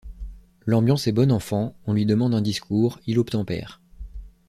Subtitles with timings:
[0.65, 3.79] L’ambiance est bon enfant, on lui demande un discours, il obtempère.